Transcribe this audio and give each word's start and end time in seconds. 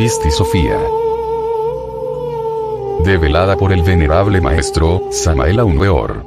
Pisti 0.00 0.30
Sofía. 0.30 0.80
Develada 3.04 3.54
por 3.58 3.70
el 3.70 3.82
venerable 3.82 4.40
maestro, 4.40 5.08
Samael 5.10 5.58
Aumeor. 5.58 6.24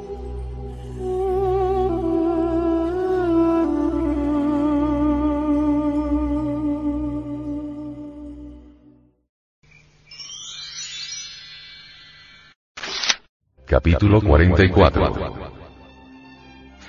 Capítulo 13.65 14.21
44. 14.21 15.33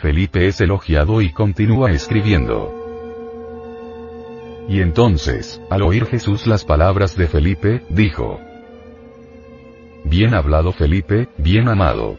Felipe 0.02 0.48
es 0.48 0.60
elogiado 0.60 1.22
y 1.22 1.32
continúa 1.32 1.92
escribiendo. 1.92 2.83
Y 4.68 4.80
entonces, 4.80 5.60
al 5.70 5.82
oír 5.82 6.06
Jesús 6.06 6.46
las 6.46 6.64
palabras 6.64 7.16
de 7.16 7.28
Felipe, 7.28 7.82
dijo, 7.90 8.40
Bien 10.04 10.34
hablado 10.34 10.72
Felipe, 10.72 11.28
bien 11.38 11.68
amado. 11.68 12.18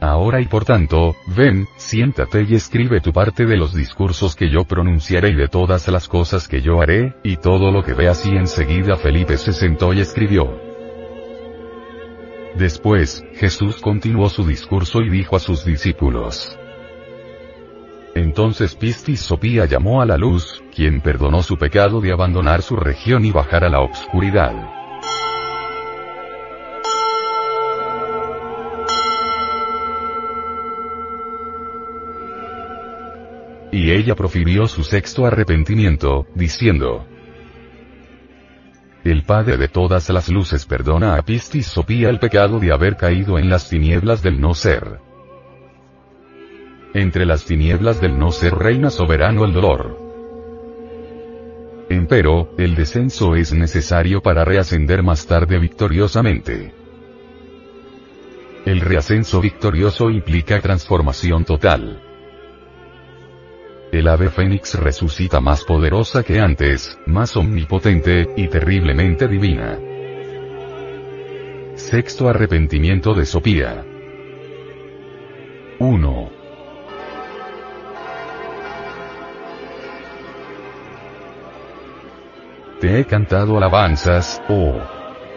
Ahora 0.00 0.40
y 0.40 0.46
por 0.46 0.64
tanto, 0.64 1.14
ven, 1.36 1.68
siéntate 1.76 2.44
y 2.48 2.54
escribe 2.54 3.00
tu 3.00 3.12
parte 3.12 3.46
de 3.46 3.56
los 3.56 3.72
discursos 3.72 4.34
que 4.34 4.50
yo 4.50 4.64
pronunciaré 4.64 5.30
y 5.30 5.36
de 5.36 5.46
todas 5.46 5.86
las 5.88 6.08
cosas 6.08 6.48
que 6.48 6.60
yo 6.60 6.82
haré, 6.82 7.14
y 7.22 7.36
todo 7.36 7.70
lo 7.70 7.84
que 7.84 7.94
veas 7.94 8.26
y 8.26 8.30
enseguida 8.30 8.96
Felipe 8.96 9.38
se 9.38 9.52
sentó 9.52 9.92
y 9.92 10.00
escribió. 10.00 10.58
Después, 12.56 13.24
Jesús 13.34 13.80
continuó 13.80 14.28
su 14.28 14.44
discurso 14.44 15.02
y 15.02 15.08
dijo 15.08 15.36
a 15.36 15.40
sus 15.40 15.64
discípulos. 15.64 16.58
Entonces 18.14 18.74
Pistis 18.74 19.20
Sopía 19.20 19.64
llamó 19.64 20.02
a 20.02 20.06
la 20.06 20.18
luz, 20.18 20.62
quien 20.74 21.00
perdonó 21.00 21.42
su 21.42 21.56
pecado 21.56 22.00
de 22.00 22.12
abandonar 22.12 22.60
su 22.60 22.76
región 22.76 23.24
y 23.24 23.32
bajar 23.32 23.64
a 23.64 23.70
la 23.70 23.80
obscuridad. 23.80 24.52
Y 33.72 33.90
ella 33.90 34.14
profirió 34.14 34.66
su 34.66 34.84
sexto 34.84 35.24
arrepentimiento, 35.24 36.26
diciendo, 36.34 37.06
el 39.04 39.24
Padre 39.24 39.56
de 39.56 39.66
todas 39.66 40.08
las 40.10 40.28
luces 40.28 40.64
perdona 40.64 41.16
a 41.16 41.22
Pistis 41.22 41.66
Sopía 41.66 42.08
el 42.08 42.20
pecado 42.20 42.60
de 42.60 42.72
haber 42.72 42.96
caído 42.96 43.36
en 43.36 43.50
las 43.50 43.68
tinieblas 43.68 44.22
del 44.22 44.40
no 44.40 44.54
ser. 44.54 45.00
Entre 46.94 47.24
las 47.24 47.46
tinieblas 47.46 48.00
del 48.00 48.18
no 48.18 48.32
ser 48.32 48.54
reina 48.54 48.90
soberano 48.90 49.44
el 49.46 49.52
dolor. 49.52 49.98
Empero, 51.88 52.50
el 52.58 52.74
descenso 52.74 53.34
es 53.34 53.54
necesario 53.54 54.22
para 54.22 54.44
reascender 54.44 55.02
más 55.02 55.26
tarde 55.26 55.58
victoriosamente. 55.58 56.74
El 58.66 58.80
reascenso 58.80 59.40
victorioso 59.40 60.10
implica 60.10 60.60
transformación 60.60 61.44
total. 61.44 62.02
El 63.90 64.08
ave 64.08 64.28
fénix 64.28 64.74
resucita 64.74 65.40
más 65.40 65.64
poderosa 65.64 66.22
que 66.22 66.40
antes, 66.40 66.98
más 67.06 67.36
omnipotente, 67.36 68.28
y 68.36 68.48
terriblemente 68.48 69.28
divina. 69.28 69.78
Sexto 71.74 72.28
arrepentimiento 72.28 73.14
de 73.14 73.26
Sopía. 73.26 73.84
1. 75.78 76.41
Te 82.82 82.98
he 82.98 83.04
cantado 83.04 83.56
alabanzas, 83.56 84.42
oh 84.48 84.74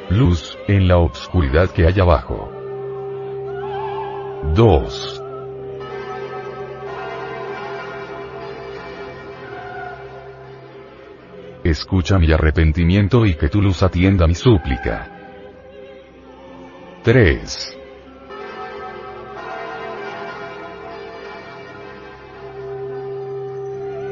luz, 0.09 0.57
en 0.67 0.87
la 0.87 0.97
obscuridad 0.97 1.69
que 1.69 1.85
hay 1.85 1.99
abajo. 1.99 2.51
2. 4.55 5.23
Escucha 11.63 12.17
mi 12.17 12.31
arrepentimiento 12.31 13.27
y 13.27 13.35
que 13.35 13.47
tu 13.49 13.61
luz 13.61 13.83
atienda 13.83 14.25
mi 14.25 14.33
súplica. 14.33 15.07
3. 17.03 17.77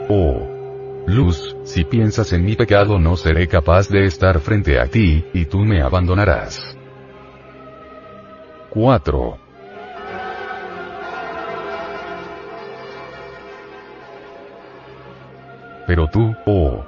Oh. 0.08 0.50
Luz, 1.08 1.53
si 1.74 1.86
piensas 1.86 2.32
en 2.34 2.46
mi 2.46 2.56
pecado 2.56 3.00
no 3.00 3.18
seré 3.18 3.48
capaz 3.48 3.90
de 3.90 4.06
estar 4.06 4.40
frente 4.42 4.80
a 4.80 4.86
ti, 4.86 5.26
y 5.34 5.46
tú 5.46 5.58
me 5.58 5.82
abandonarás. 5.82 6.78
4. 8.70 9.38
Pero 15.88 16.08
tú, 16.10 16.36
oh 16.46 16.86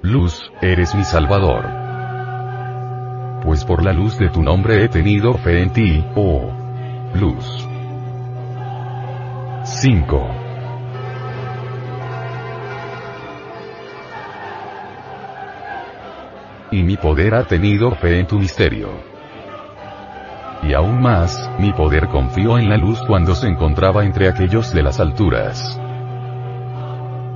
Luz, 0.00 0.50
eres 0.62 0.94
mi 0.94 1.04
Salvador. 1.04 1.66
Pues 3.44 3.66
por 3.66 3.84
la 3.84 3.92
luz 3.92 4.16
de 4.16 4.30
tu 4.30 4.42
nombre 4.42 4.82
he 4.82 4.88
tenido 4.88 5.34
fe 5.34 5.60
en 5.60 5.74
ti, 5.74 6.02
oh 6.16 6.50
luz. 7.14 7.68
5. 9.64 10.41
Y 16.72 16.82
mi 16.82 16.96
poder 16.96 17.34
ha 17.34 17.44
tenido 17.44 17.92
fe 17.92 18.18
en 18.18 18.26
tu 18.26 18.38
misterio. 18.40 18.88
Y 20.64 20.74
aún 20.74 21.00
más, 21.00 21.50
mi 21.60 21.72
poder 21.72 22.08
confió 22.08 22.58
en 22.58 22.68
la 22.68 22.76
luz 22.76 23.00
cuando 23.06 23.36
se 23.36 23.46
encontraba 23.46 24.04
entre 24.04 24.28
aquellos 24.28 24.72
de 24.72 24.82
las 24.82 24.98
alturas 24.98 25.78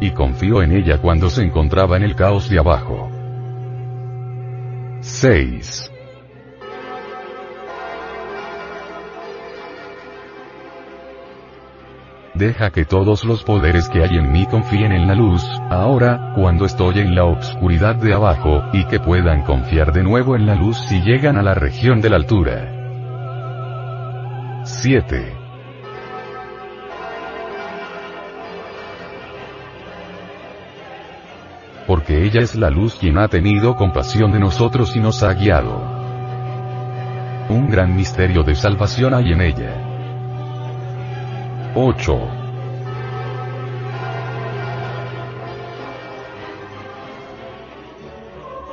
y 0.00 0.10
confió 0.10 0.62
en 0.62 0.72
ella 0.72 0.98
cuando 0.98 1.30
se 1.30 1.42
encontraba 1.42 1.96
en 1.96 2.02
el 2.02 2.14
caos 2.14 2.48
de 2.48 2.58
abajo. 2.58 3.10
6. 5.00 5.90
Deja 12.36 12.70
que 12.70 12.84
todos 12.84 13.24
los 13.24 13.42
poderes 13.44 13.88
que 13.88 14.02
hay 14.02 14.18
en 14.18 14.30
mí 14.30 14.46
confíen 14.46 14.92
en 14.92 15.06
la 15.06 15.14
luz, 15.14 15.42
ahora, 15.70 16.34
cuando 16.34 16.66
estoy 16.66 16.98
en 16.98 17.14
la 17.14 17.24
obscuridad 17.24 17.94
de 17.94 18.12
abajo, 18.12 18.62
y 18.74 18.84
que 18.84 19.00
puedan 19.00 19.42
confiar 19.42 19.90
de 19.90 20.02
nuevo 20.02 20.36
en 20.36 20.44
la 20.44 20.54
luz 20.54 20.76
si 20.86 21.00
llegan 21.00 21.38
a 21.38 21.42
la 21.42 21.54
región 21.54 22.02
de 22.02 22.10
la 22.10 22.16
altura. 22.16 22.72
7. 24.64 25.32
porque 31.86 32.24
ella 32.24 32.40
es 32.40 32.56
la 32.56 32.68
luz 32.68 32.96
quien 32.96 33.16
ha 33.16 33.28
tenido 33.28 33.76
compasión 33.76 34.32
de 34.32 34.40
nosotros 34.40 34.96
y 34.96 34.98
nos 34.98 35.22
ha 35.22 35.32
guiado. 35.34 35.80
Un 37.48 37.70
gran 37.70 37.94
misterio 37.94 38.42
de 38.42 38.56
salvación 38.56 39.14
hay 39.14 39.32
en 39.32 39.40
ella. 39.40 39.95
8. 41.78 42.18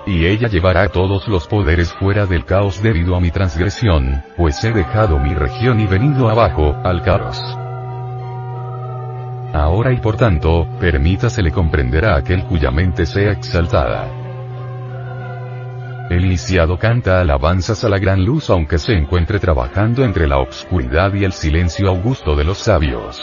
Y 0.06 0.26
ella 0.26 0.48
llevará 0.48 0.88
todos 0.88 1.28
los 1.28 1.46
poderes 1.48 1.92
fuera 1.92 2.26
del 2.26 2.46
caos 2.46 2.82
debido 2.82 3.18
a 3.18 3.20
mi 3.20 3.30
transgresión, 3.30 4.24
pues 4.38 4.64
he 4.64 4.72
dejado 4.72 5.20
mi 5.20 5.34
región 5.34 5.82
y 5.82 5.86
venido 5.86 6.30
abajo, 6.30 6.78
al 6.82 7.04
caos. 7.04 7.42
Ahora 9.54 9.92
y 9.92 9.98
por 9.98 10.16
tanto, 10.16 10.66
permítasele 10.80 11.52
comprender 11.52 12.06
a 12.06 12.16
aquel 12.16 12.46
cuya 12.46 12.72
mente 12.72 13.06
sea 13.06 13.34
exaltada. 13.34 14.23
El 16.14 16.26
iniciado 16.26 16.78
canta 16.78 17.22
alabanzas 17.22 17.84
a 17.84 17.90
la 17.90 17.98
gran 17.98 18.24
luz 18.24 18.52
aunque 18.52 18.78
se 18.78 18.94
encuentre 18.94 19.40
trabajando 19.40 20.06
entre 20.06 20.28
la 20.28 20.38
obscuridad 20.38 21.12
y 21.16 21.24
el 21.24 21.34
silencio 21.34 21.90
augusto 21.90 22.36
de 22.36 22.44
los 22.44 22.60
sabios. 22.60 23.20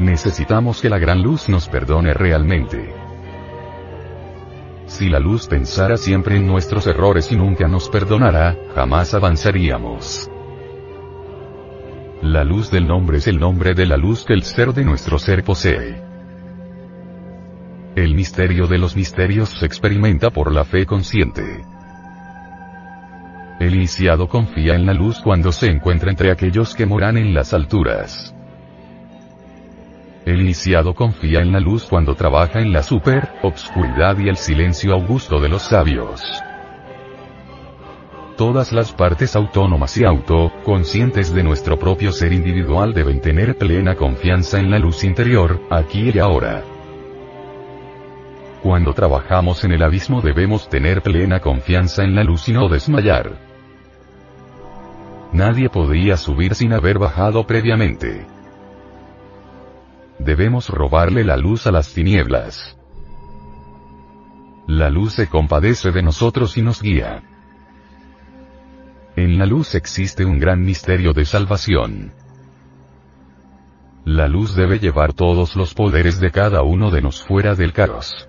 Necesitamos 0.00 0.80
que 0.80 0.90
la 0.90 0.98
gran 0.98 1.22
luz 1.22 1.48
nos 1.48 1.68
perdone 1.68 2.12
realmente. 2.12 2.92
Si 4.86 5.08
la 5.08 5.20
luz 5.20 5.46
pensara 5.46 5.96
siempre 5.96 6.34
en 6.34 6.48
nuestros 6.48 6.84
errores 6.88 7.30
y 7.30 7.36
nunca 7.36 7.68
nos 7.68 7.88
perdonara, 7.88 8.56
jamás 8.74 9.14
avanzaríamos. 9.14 10.28
La 12.22 12.42
luz 12.42 12.72
del 12.72 12.88
nombre 12.88 13.18
es 13.18 13.28
el 13.28 13.38
nombre 13.38 13.74
de 13.74 13.86
la 13.86 13.96
luz 13.96 14.24
que 14.24 14.32
el 14.32 14.42
ser 14.42 14.72
de 14.72 14.84
nuestro 14.84 15.20
ser 15.20 15.44
posee. 15.44 16.11
El 17.94 18.14
misterio 18.14 18.66
de 18.66 18.78
los 18.78 18.96
misterios 18.96 19.50
se 19.50 19.66
experimenta 19.66 20.30
por 20.30 20.50
la 20.50 20.64
fe 20.64 20.86
consciente. 20.86 21.62
El 23.60 23.74
iniciado 23.74 24.28
confía 24.28 24.74
en 24.74 24.86
la 24.86 24.94
luz 24.94 25.20
cuando 25.20 25.52
se 25.52 25.66
encuentra 25.66 26.10
entre 26.10 26.30
aquellos 26.30 26.74
que 26.74 26.86
moran 26.86 27.18
en 27.18 27.34
las 27.34 27.52
alturas. 27.52 28.34
El 30.24 30.40
iniciado 30.40 30.94
confía 30.94 31.40
en 31.40 31.52
la 31.52 31.60
luz 31.60 31.84
cuando 31.84 32.14
trabaja 32.14 32.60
en 32.60 32.72
la 32.72 32.82
super, 32.82 33.28
obscuridad 33.42 34.16
y 34.18 34.30
el 34.30 34.38
silencio 34.38 34.94
augusto 34.94 35.38
de 35.38 35.50
los 35.50 35.60
sabios. 35.60 36.22
Todas 38.38 38.72
las 38.72 38.90
partes 38.92 39.36
autónomas 39.36 39.98
y 39.98 40.04
auto-conscientes 40.04 41.34
de 41.34 41.42
nuestro 41.42 41.78
propio 41.78 42.10
ser 42.10 42.32
individual 42.32 42.94
deben 42.94 43.20
tener 43.20 43.58
plena 43.58 43.96
confianza 43.96 44.58
en 44.58 44.70
la 44.70 44.78
luz 44.78 45.04
interior, 45.04 45.60
aquí 45.70 46.10
y 46.14 46.18
ahora. 46.18 46.64
Cuando 48.62 48.94
trabajamos 48.94 49.64
en 49.64 49.72
el 49.72 49.82
abismo 49.82 50.20
debemos 50.20 50.68
tener 50.68 51.02
plena 51.02 51.40
confianza 51.40 52.04
en 52.04 52.14
la 52.14 52.22
luz 52.22 52.48
y 52.48 52.52
no 52.52 52.68
desmayar. 52.68 53.32
Nadie 55.32 55.68
podría 55.68 56.16
subir 56.16 56.54
sin 56.54 56.72
haber 56.72 57.00
bajado 57.00 57.44
previamente. 57.44 58.24
Debemos 60.20 60.68
robarle 60.68 61.24
la 61.24 61.36
luz 61.36 61.66
a 61.66 61.72
las 61.72 61.92
tinieblas. 61.92 62.78
La 64.68 64.90
luz 64.90 65.14
se 65.14 65.26
compadece 65.26 65.90
de 65.90 66.02
nosotros 66.02 66.56
y 66.56 66.62
nos 66.62 66.80
guía. 66.80 67.20
En 69.16 69.38
la 69.38 69.46
luz 69.46 69.74
existe 69.74 70.24
un 70.24 70.38
gran 70.38 70.62
misterio 70.64 71.12
de 71.12 71.24
salvación. 71.24 72.12
La 74.04 74.28
luz 74.28 74.54
debe 74.54 74.78
llevar 74.78 75.14
todos 75.14 75.56
los 75.56 75.74
poderes 75.74 76.20
de 76.20 76.30
cada 76.30 76.62
uno 76.62 76.92
de 76.92 77.02
nos 77.02 77.22
fuera 77.22 77.56
del 77.56 77.72
caos. 77.72 78.28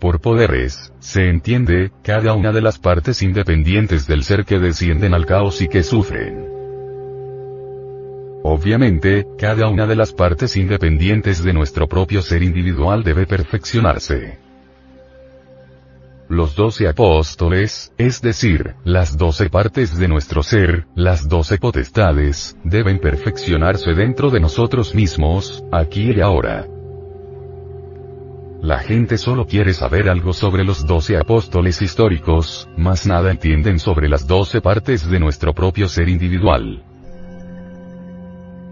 Por 0.00 0.22
poderes, 0.22 0.94
se 0.98 1.28
entiende, 1.28 1.92
cada 2.02 2.32
una 2.32 2.52
de 2.52 2.62
las 2.62 2.78
partes 2.78 3.20
independientes 3.20 4.06
del 4.06 4.24
ser 4.24 4.46
que 4.46 4.58
descienden 4.58 5.12
al 5.12 5.26
caos 5.26 5.60
y 5.60 5.68
que 5.68 5.82
sufren. 5.82 6.48
Obviamente, 8.42 9.26
cada 9.38 9.68
una 9.68 9.86
de 9.86 9.96
las 9.96 10.12
partes 10.12 10.56
independientes 10.56 11.44
de 11.44 11.52
nuestro 11.52 11.86
propio 11.86 12.22
ser 12.22 12.42
individual 12.42 13.04
debe 13.04 13.26
perfeccionarse. 13.26 14.38
Los 16.30 16.54
doce 16.54 16.88
apóstoles, 16.88 17.92
es 17.98 18.22
decir, 18.22 18.76
las 18.84 19.18
doce 19.18 19.50
partes 19.50 19.98
de 19.98 20.08
nuestro 20.08 20.42
ser, 20.42 20.86
las 20.94 21.28
doce 21.28 21.58
potestades, 21.58 22.56
deben 22.64 23.00
perfeccionarse 23.00 23.92
dentro 23.92 24.30
de 24.30 24.40
nosotros 24.40 24.94
mismos, 24.94 25.62
aquí 25.70 26.12
y 26.12 26.20
ahora. 26.22 26.66
La 28.62 28.78
gente 28.80 29.16
solo 29.16 29.46
quiere 29.46 29.72
saber 29.72 30.10
algo 30.10 30.34
sobre 30.34 30.64
los 30.64 30.84
doce 30.84 31.16
apóstoles 31.16 31.80
históricos, 31.80 32.68
más 32.76 33.06
nada 33.06 33.30
entienden 33.30 33.78
sobre 33.78 34.06
las 34.06 34.26
doce 34.26 34.60
partes 34.60 35.08
de 35.08 35.18
nuestro 35.18 35.54
propio 35.54 35.88
ser 35.88 36.10
individual. 36.10 36.84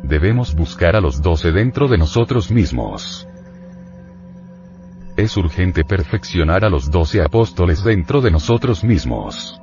Debemos 0.02 0.55
buscar 0.55 0.94
a 0.94 1.00
los 1.00 1.23
doce 1.23 1.52
dentro 1.52 1.88
de 1.88 1.96
nosotros 1.96 2.50
mismos. 2.50 3.26
Es 5.17 5.35
urgente 5.38 5.85
perfeccionar 5.85 6.67
a 6.67 6.69
los 6.69 6.90
doce 6.90 7.23
apóstoles 7.23 7.82
dentro 7.82 8.20
de 8.20 8.31
nosotros 8.31 8.85
mismos. 8.85 9.58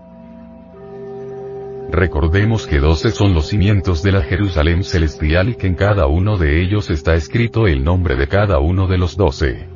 Recordemos 1.92 2.66
que 2.66 2.80
doce 2.80 3.12
son 3.12 3.36
los 3.36 3.50
cimientos 3.50 4.02
de 4.02 4.12
la 4.12 4.24
Jerusalén 4.24 4.84
celestial 4.84 5.50
y 5.50 5.56
que 5.56 5.68
en 5.68 5.76
cada 5.76 6.08
uno 6.08 6.38
de 6.38 6.64
ellos 6.64 6.90
está 6.90 7.14
escrito 7.14 7.68
el 7.68 7.84
nombre 7.84 8.16
de 8.16 8.28
cada 8.28 8.58
uno 8.58 8.88
de 8.88 8.98
los 8.98 9.16
doce. 9.16 9.75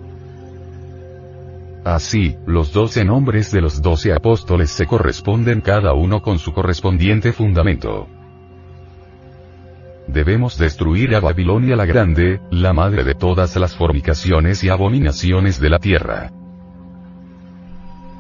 Así, 1.95 2.37
los 2.45 2.71
doce 2.71 3.03
nombres 3.03 3.51
de 3.51 3.61
los 3.61 3.81
doce 3.81 4.13
apóstoles 4.13 4.69
se 4.69 4.85
corresponden 4.85 5.59
cada 5.59 5.93
uno 5.93 6.21
con 6.21 6.37
su 6.37 6.53
correspondiente 6.53 7.33
fundamento. 7.33 8.07
Debemos 10.07 10.59
destruir 10.59 11.15
a 11.15 11.19
Babilonia 11.19 11.75
la 11.75 11.87
Grande, 11.87 12.41
la 12.51 12.73
madre 12.73 13.03
de 13.03 13.15
todas 13.15 13.55
las 13.55 13.75
fornicaciones 13.75 14.63
y 14.63 14.69
abominaciones 14.69 15.59
de 15.59 15.69
la 15.71 15.79
tierra. 15.79 16.31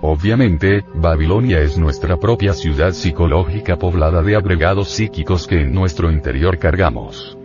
Obviamente, 0.01 0.83
Babilonia 0.95 1.59
es 1.59 1.77
nuestra 1.77 2.17
propia 2.17 2.53
ciudad 2.53 2.93
psicológica 2.93 3.75
poblada 3.75 4.23
de 4.23 4.35
agregados 4.35 4.89
psíquicos 4.89 5.45
que 5.45 5.61
en 5.61 5.75
nuestro 5.75 6.11
interior 6.11 6.57
cargamos. 6.57 7.37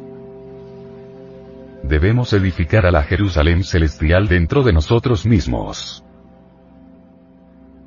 Debemos 1.83 2.33
edificar 2.33 2.87
a 2.87 2.91
la 2.91 3.03
Jerusalén 3.03 3.63
celestial 3.63 4.27
dentro 4.27 4.63
de 4.63 4.73
nosotros 4.73 5.27
mismos. 5.27 6.04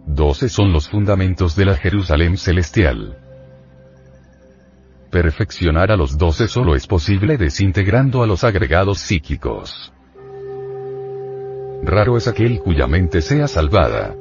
Doce 0.08 0.48
son 0.48 0.72
los 0.72 0.88
fundamentos 0.88 1.54
de 1.58 1.66
la 1.66 1.76
Jerusalén 1.76 2.38
celestial. 2.38 3.18
Perfeccionar 5.12 5.92
a 5.92 5.98
los 5.98 6.18
doce 6.18 6.48
solo 6.48 6.76
es 6.76 6.88
posible 6.88 7.38
desintegrando 7.38 8.24
a 8.24 8.28
los 8.28 8.46
agregados 8.46 9.00
psíquicos. 9.00 9.92
Raro 11.84 12.16
es 12.16 12.28
aquel 12.28 12.60
cuya 12.60 12.88
mente 12.88 13.22
sea 13.22 13.50
salvada. 13.50 14.16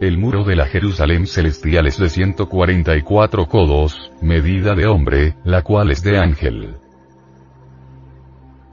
El 0.00 0.16
muro 0.16 0.44
de 0.44 0.54
la 0.54 0.66
Jerusalén 0.66 1.26
celestial 1.26 1.88
es 1.88 1.98
de 1.98 2.08
144 2.08 3.48
codos, 3.48 4.12
medida 4.22 4.76
de 4.76 4.86
hombre, 4.86 5.34
la 5.44 5.62
cual 5.62 5.90
es 5.90 6.04
de 6.04 6.18
ángel. 6.18 6.76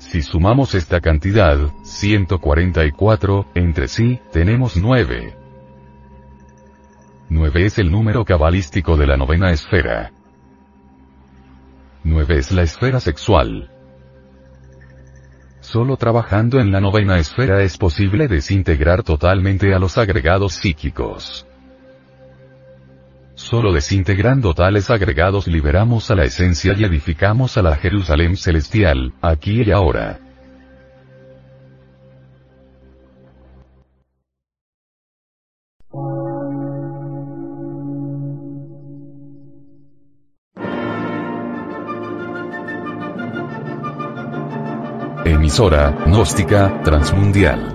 Si 0.10 0.22
sumamos 0.22 0.75
esta 0.75 1.02
cantidad, 1.02 1.57
144, 1.81 3.48
entre 3.56 3.88
sí, 3.88 4.19
tenemos 4.31 4.78
9. 4.78 5.36
9 7.30 7.66
es 7.66 7.80
el 7.80 7.92
número 7.92 8.24
cabalístico 8.24 8.98
de 8.98 9.08
la 9.08 9.18
novena 9.18 9.51
esfera. 9.51 10.12
9 12.03 12.38
es 12.38 12.51
la 12.51 12.62
esfera 12.62 13.00
sexual. 13.00 13.72
Solo 15.60 15.98
trabajando 15.98 16.60
en 16.60 16.72
la 16.72 16.79
novena 16.79 17.18
esfera 17.18 17.63
es 17.63 17.75
posible 17.79 18.27
desintegrar 18.27 19.01
totalmente 19.01 19.74
a 19.74 19.79
los 19.79 19.98
agregados 19.98 20.53
psíquicos. 20.53 21.48
Solo 23.36 23.74
desintegrando 23.74 24.54
tales 24.54 24.89
agregados 24.89 25.46
liberamos 25.48 26.10
a 26.10 26.15
la 26.15 26.24
esencia 26.24 26.74
y 26.77 26.86
edificamos 26.86 27.58
a 27.58 27.62
la 27.62 27.75
Jerusalén 27.75 28.38
celestial, 28.38 29.13
aquí 29.22 29.62
y 29.62 29.72
ahora. 29.72 30.20
Emisora, 45.25 45.92
gnóstica, 46.06 46.82
transmundial 46.84 47.75